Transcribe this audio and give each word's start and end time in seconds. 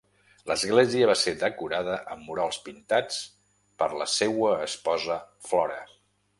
L'església 0.51 1.09
va 1.09 1.15
ser 1.23 1.33
decorada 1.43 1.99
amb 2.15 2.25
murals 2.31 2.59
pintats 2.69 3.21
per 3.83 3.91
la 4.03 4.11
seua 4.17 4.57
esposa 4.73 5.23
Flora. 5.51 5.83